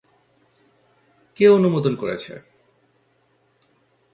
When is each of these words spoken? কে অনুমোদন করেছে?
কে 1.37 1.45
অনুমোদন 1.49 1.93
করেছে? 1.95 2.33